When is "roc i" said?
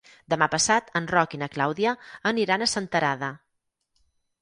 1.11-1.41